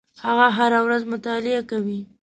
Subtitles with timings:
[0.23, 1.99] هغه هره ورځ مطالعه کوي.